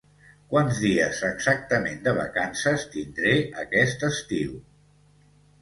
Quants 0.53 0.79
dies 0.85 1.19
exactament 1.27 2.01
de 2.09 2.13
vacances 2.21 2.87
tindré 2.97 3.35
aquest 3.65 4.07
estiu? 4.13 4.57